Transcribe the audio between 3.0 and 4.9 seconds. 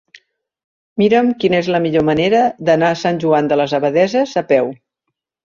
Sant Joan de les Abadesses a peu.